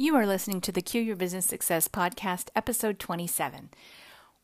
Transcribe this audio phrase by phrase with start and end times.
[0.00, 3.68] You are listening to the Cue Your Business Success podcast, episode 27.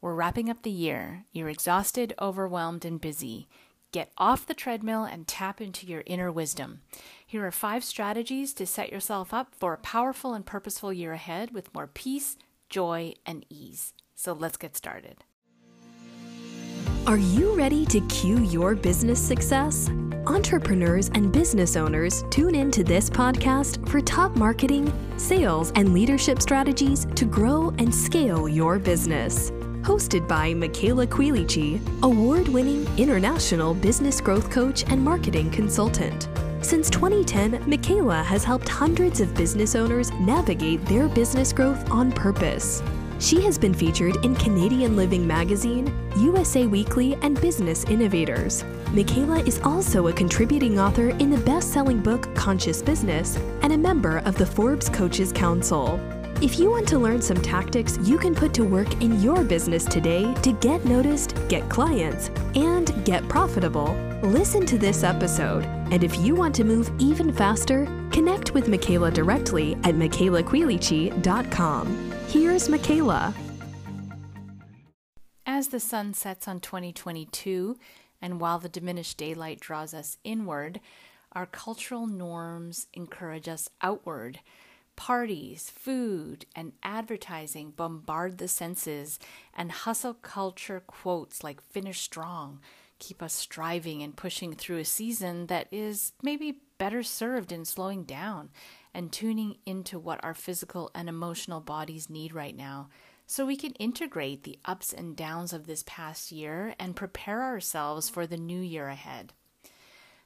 [0.02, 1.24] We're wrapping up the year.
[1.32, 3.48] You're exhausted, overwhelmed, and busy.
[3.90, 6.82] Get off the treadmill and tap into your inner wisdom.
[7.26, 11.52] Here are five strategies to set yourself up for a powerful and purposeful year ahead
[11.52, 12.36] with more peace,
[12.68, 13.94] joy, and ease.
[14.14, 15.24] So let's get started.
[17.06, 19.88] Are you ready to cue your business success?
[20.28, 26.42] Entrepreneurs and business owners tune in to this podcast for top marketing, sales, and leadership
[26.42, 29.52] strategies to grow and scale your business.
[29.82, 36.28] Hosted by Michaela Quilici, award winning international business growth coach and marketing consultant.
[36.60, 42.82] Since 2010, Michaela has helped hundreds of business owners navigate their business growth on purpose.
[43.20, 45.86] She has been featured in Canadian Living Magazine,
[46.18, 48.64] USA Weekly, and Business Innovators.
[48.92, 53.78] Michaela is also a contributing author in the best selling book Conscious Business and a
[53.78, 56.00] member of the Forbes Coaches Council.
[56.40, 59.84] If you want to learn some tactics you can put to work in your business
[59.84, 65.64] today to get noticed, get clients, and get profitable, listen to this episode.
[65.90, 72.12] And if you want to move even faster, connect with Michaela directly at michaelaquilici.com.
[72.28, 73.34] Here's Michaela.
[75.44, 77.76] As the sun sets on 2022,
[78.20, 80.80] and while the diminished daylight draws us inward,
[81.32, 84.40] our cultural norms encourage us outward.
[84.96, 89.18] Parties, food, and advertising bombard the senses,
[89.54, 92.60] and hustle culture quotes like finish strong
[92.98, 98.04] keep us striving and pushing through a season that is maybe better served in slowing
[98.04, 98.50] down
[98.94, 102.88] and tuning into what our physical and emotional bodies need right now
[103.26, 108.08] so we can integrate the ups and downs of this past year and prepare ourselves
[108.08, 109.32] for the new year ahead.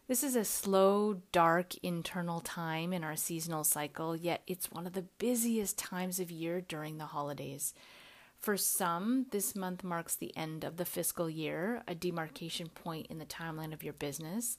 [0.06, 4.92] This is a slow, dark internal time in our seasonal cycle, yet it's one of
[4.92, 7.74] the busiest times of year during the holidays.
[8.36, 13.18] For some, this month marks the end of the fiscal year, a demarcation point in
[13.18, 14.58] the timeline of your business,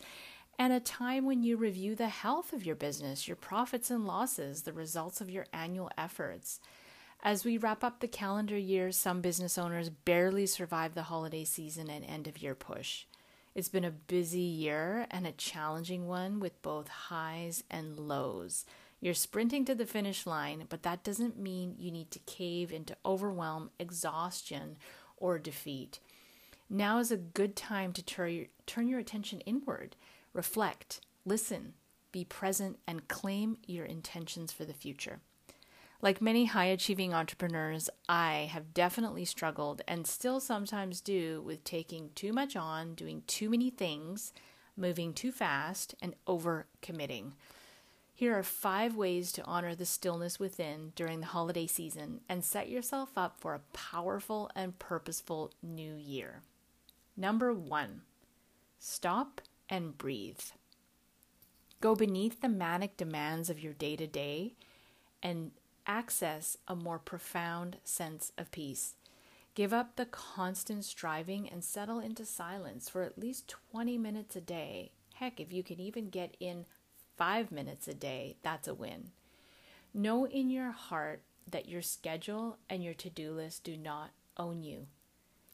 [0.58, 4.62] and a time when you review the health of your business, your profits and losses,
[4.62, 6.60] the results of your annual efforts.
[7.24, 11.88] As we wrap up the calendar year, some business owners barely survive the holiday season
[11.88, 13.06] and end of year push.
[13.54, 18.66] It's been a busy year and a challenging one with both highs and lows.
[19.00, 22.98] You're sprinting to the finish line, but that doesn't mean you need to cave into
[23.06, 24.78] overwhelm, exhaustion,
[25.18, 26.00] or defeat.
[26.72, 29.96] Now is a good time to turn your attention inward
[30.34, 31.74] reflect, listen,
[32.12, 35.20] be present, and claim your intentions for the future.
[36.02, 42.10] Like many high achieving entrepreneurs, I have definitely struggled and still sometimes do with taking
[42.16, 44.34] too much on, doing too many things,
[44.76, 47.34] moving too fast, and over committing.
[48.16, 52.68] Here are five ways to honor the stillness within during the holiday season and set
[52.68, 56.42] yourself up for a powerful and purposeful new year.
[57.16, 58.02] Number one,
[58.80, 60.40] stop and breathe.
[61.80, 64.54] Go beneath the manic demands of your day to day
[65.24, 65.52] and
[65.92, 68.96] access a more profound sense of peace.
[69.56, 74.42] Give up the constant striving and settle into silence for at least 20 minutes a
[74.42, 74.92] day.
[75.16, 76.66] Heck, if you can even get in
[77.18, 79.12] five minutes a day, that's a win.
[79.94, 84.64] Know in your heart that your schedule and your to do list do not own
[84.64, 84.88] you.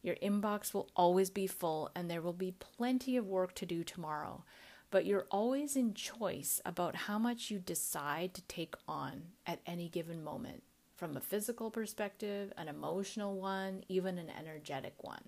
[0.03, 3.83] Your inbox will always be full and there will be plenty of work to do
[3.83, 4.43] tomorrow,
[4.89, 9.89] but you're always in choice about how much you decide to take on at any
[9.89, 10.63] given moment,
[10.95, 15.23] from a physical perspective, an emotional one, even an energetic one.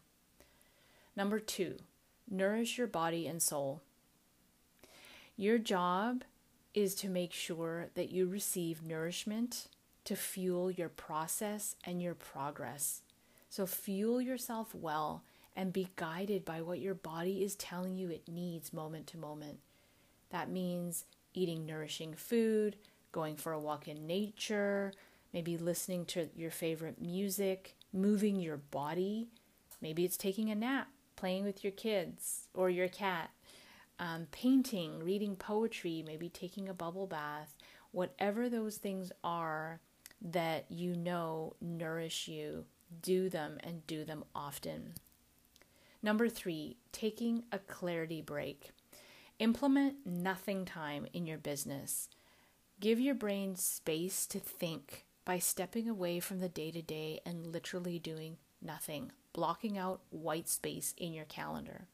[1.15, 1.77] Number two,
[2.29, 3.81] nourish your body and soul.
[5.35, 6.23] Your job
[6.73, 9.67] is to make sure that you receive nourishment
[10.05, 13.01] to fuel your process and your progress.
[13.49, 15.23] So fuel yourself well
[15.55, 19.59] and be guided by what your body is telling you it needs moment to moment.
[20.29, 22.77] That means eating nourishing food,
[23.11, 24.93] going for a walk in nature,
[25.33, 29.29] maybe listening to your favorite music, moving your body.
[29.81, 33.31] Maybe it's taking a nap, playing with your kids or your cat,
[33.99, 37.55] um, painting, reading poetry, maybe taking a bubble bath.
[37.91, 39.79] Whatever those things are
[40.21, 42.65] that you know nourish you
[43.01, 44.93] do them and do them often.
[46.01, 48.71] Number three, taking a clarity break.
[49.39, 52.09] Implement nothing time in your business.
[52.79, 57.45] Give your brain space to think by stepping away from the day to day and
[57.45, 61.87] literally doing nothing, blocking out white space in your calendar.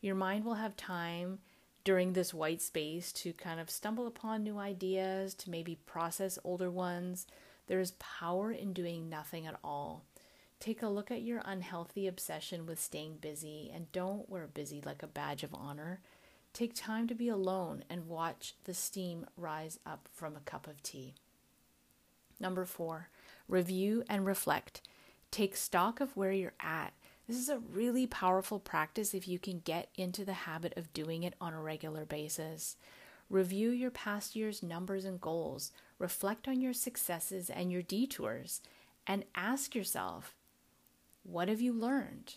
[0.00, 1.40] Your mind will have time
[1.84, 6.70] during this white space to kind of stumble upon new ideas, to maybe process older
[6.70, 7.26] ones.
[7.66, 10.04] There is power in doing nothing at all.
[10.60, 15.02] Take a look at your unhealthy obsession with staying busy and don't wear busy like
[15.02, 16.00] a badge of honor.
[16.52, 20.82] Take time to be alone and watch the steam rise up from a cup of
[20.82, 21.14] tea.
[22.38, 23.08] Number four,
[23.48, 24.82] review and reflect.
[25.30, 26.92] Take stock of where you're at.
[27.26, 31.22] This is a really powerful practice if you can get into the habit of doing
[31.22, 32.76] it on a regular basis.
[33.30, 38.60] Review your past year's numbers and goals, reflect on your successes and your detours,
[39.06, 40.34] and ask yourself
[41.22, 42.34] what have you learned?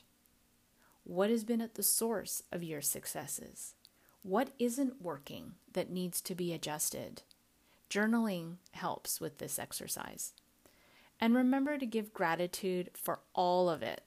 [1.03, 3.75] What has been at the source of your successes?
[4.21, 7.23] What isn't working that needs to be adjusted?
[7.89, 10.33] Journaling helps with this exercise.
[11.19, 14.01] And remember to give gratitude for all of it.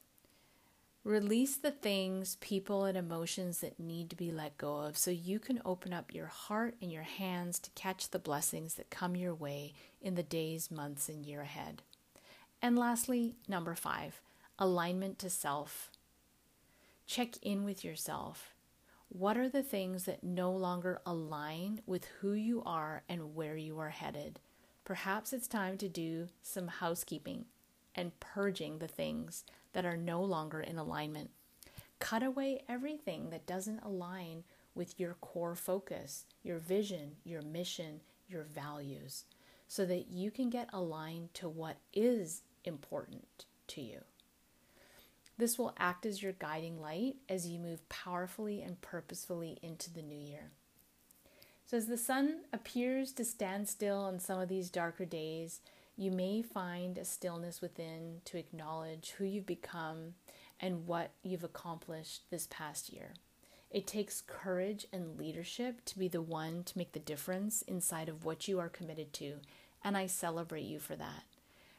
[1.05, 5.39] Release the things, people, and emotions that need to be let go of so you
[5.39, 9.35] can open up your heart and your hands to catch the blessings that come your
[9.35, 11.83] way in the days, months, and year ahead.
[12.61, 14.21] And lastly, number five,
[14.59, 15.91] alignment to self.
[17.07, 18.55] Check in with yourself.
[19.09, 23.79] What are the things that no longer align with who you are and where you
[23.79, 24.41] are headed?
[24.85, 27.45] Perhaps it's time to do some housekeeping
[27.95, 31.31] and purging the things that are no longer in alignment.
[31.99, 34.45] Cut away everything that doesn't align
[34.75, 39.25] with your core focus, your vision, your mission, your values,
[39.69, 44.01] so that you can get aligned to what is important to you.
[45.39, 50.03] This will act as your guiding light as you move powerfully and purposefully into the
[50.03, 50.51] new year.
[51.67, 55.61] So, as the sun appears to stand still on some of these darker days,
[55.97, 60.15] you may find a stillness within to acknowledge who you've become
[60.61, 63.15] and what you've accomplished this past year.
[63.71, 68.25] It takes courage and leadership to be the one to make the difference inside of
[68.25, 69.35] what you are committed to,
[69.83, 71.25] and I celebrate you for that.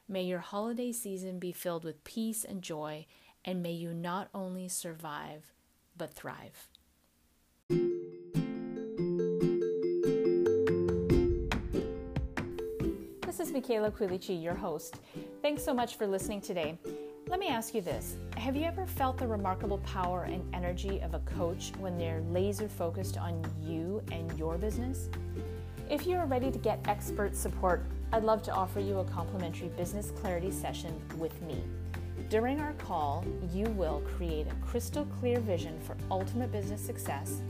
[0.09, 3.06] May your holiday season be filled with peace and joy
[3.48, 5.54] and may you not only survive,
[5.98, 6.68] but thrive.
[13.26, 14.98] This is Michaela Quilici, your host.
[15.42, 16.78] Thanks so much for listening today.
[17.30, 21.14] Let me ask you this Have you ever felt the remarkable power and energy of
[21.14, 25.10] a coach when they're laser focused on you and your business?
[25.90, 29.70] If you are ready to get expert support, I'd love to offer you a complimentary
[29.70, 31.64] business clarity session with me.
[32.30, 33.24] During our call,
[33.54, 37.42] you will create a crystal clear vision for ultimate business success,